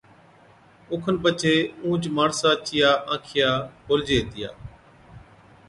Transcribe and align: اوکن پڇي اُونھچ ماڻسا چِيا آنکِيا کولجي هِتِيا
اوکن 0.91 1.15
پڇي 1.21 1.55
اُونھچ 1.83 2.03
ماڻسا 2.17 2.51
چِيا 2.67 2.91
آنکِيا 3.13 3.51
کولجي 3.85 4.15
هِتِيا 4.19 4.49